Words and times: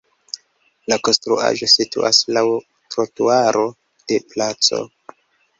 La 0.93 0.97
konstruaĵo 1.07 1.69
situas 1.73 2.21
laŭ 2.37 2.43
trotuaro 2.97 3.65
de 4.13 4.19
placo. 4.33 4.83